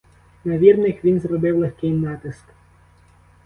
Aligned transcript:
На 0.45 0.57
вірних 0.57 1.03
він 1.05 1.19
зробив 1.19 1.57
легкий 1.57 1.91
натиск. 1.91 2.45